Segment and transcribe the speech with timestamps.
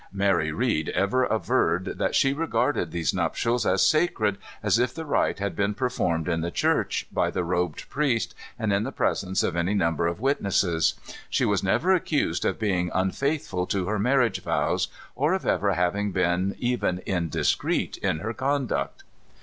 [0.11, 5.37] Mary Read ever averred that she regarded those nuptials as sacred as if the rite
[5.37, 9.55] had been performed in the church, by the robed priest, and in the presence of
[9.55, 10.95] any number of witnesses.
[11.29, 16.11] She was never accused of being unfaithful to her marriage vows, or of ever having
[16.11, 19.03] been even indiscreet in her conduct.